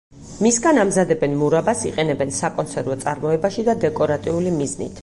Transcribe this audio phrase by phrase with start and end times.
[0.45, 4.99] მისგან ამზადებენ მურაბას, იყენებენ საკონსერვო წარმოებაში და დეკორატიული მიზნით.